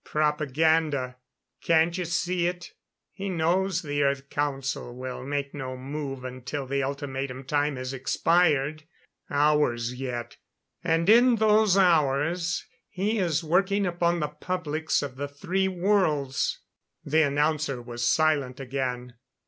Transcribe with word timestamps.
"Propaganda. 0.03 1.17
Can't 1.61 1.95
you 1.95 2.05
see 2.05 2.47
it? 2.47 2.73
He 3.11 3.29
knows 3.29 3.83
the 3.83 4.01
Earth 4.01 4.31
Council 4.31 4.95
will 4.95 5.23
make 5.23 5.53
no 5.53 5.77
move 5.77 6.23
until 6.25 6.65
the 6.65 6.81
ultimatum 6.81 7.43
time 7.43 7.75
has 7.75 7.93
expired. 7.93 8.85
Hours 9.29 9.93
yet. 9.93 10.37
And 10.83 11.07
in 11.07 11.35
those 11.35 11.77
hours, 11.77 12.65
he 12.89 13.19
is 13.19 13.43
working 13.43 13.85
upon 13.85 14.19
the 14.21 14.29
publics 14.29 15.03
of 15.03 15.17
the 15.17 15.27
three 15.27 15.67
worlds." 15.67 16.61
The 17.05 17.21
announcer 17.21 17.79
was 17.79 18.03
silent 18.03 18.59
again. 18.59 19.17